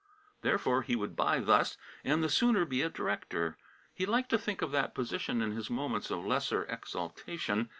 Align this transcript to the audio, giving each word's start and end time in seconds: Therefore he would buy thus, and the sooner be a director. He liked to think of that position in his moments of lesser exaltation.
Therefore 0.41 0.81
he 0.81 0.95
would 0.95 1.15
buy 1.15 1.39
thus, 1.41 1.77
and 2.03 2.23
the 2.23 2.27
sooner 2.27 2.65
be 2.65 2.81
a 2.81 2.89
director. 2.89 3.59
He 3.93 4.07
liked 4.07 4.31
to 4.31 4.39
think 4.39 4.63
of 4.63 4.71
that 4.71 4.95
position 4.95 5.43
in 5.43 5.51
his 5.51 5.69
moments 5.69 6.09
of 6.09 6.25
lesser 6.25 6.63
exaltation. 6.65 7.69